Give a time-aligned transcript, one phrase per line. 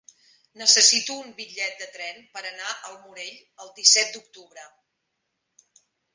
[0.59, 4.67] Necessito un bitllet de tren per anar al Morell el disset d'octubre.